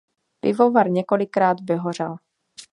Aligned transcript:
Pivovar 0.39 0.89
několikrát 0.89 1.57
vyhořel. 1.61 2.17